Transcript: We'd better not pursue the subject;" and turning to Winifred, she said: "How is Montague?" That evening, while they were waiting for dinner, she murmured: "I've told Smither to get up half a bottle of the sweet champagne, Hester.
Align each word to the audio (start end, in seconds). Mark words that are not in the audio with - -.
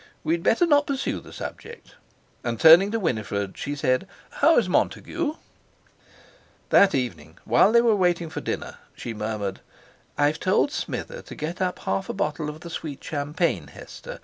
We'd 0.23 0.41
better 0.41 0.65
not 0.65 0.87
pursue 0.87 1.19
the 1.19 1.31
subject;" 1.31 1.93
and 2.43 2.59
turning 2.59 2.89
to 2.89 2.99
Winifred, 2.99 3.55
she 3.55 3.75
said: 3.75 4.07
"How 4.41 4.57
is 4.57 4.67
Montague?" 4.67 5.35
That 6.71 6.95
evening, 6.95 7.37
while 7.45 7.71
they 7.71 7.81
were 7.81 7.95
waiting 7.95 8.31
for 8.31 8.41
dinner, 8.41 8.79
she 8.95 9.13
murmured: 9.13 9.59
"I've 10.17 10.39
told 10.39 10.71
Smither 10.71 11.21
to 11.21 11.35
get 11.35 11.61
up 11.61 11.77
half 11.77 12.09
a 12.09 12.13
bottle 12.13 12.49
of 12.49 12.61
the 12.61 12.69
sweet 12.71 13.03
champagne, 13.03 13.67
Hester. 13.67 14.19